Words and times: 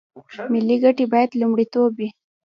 ملي 0.51 0.77
ګټې 0.83 1.05
باید 1.13 1.37
لومړیتوب 1.41 1.91
وي 1.99 2.09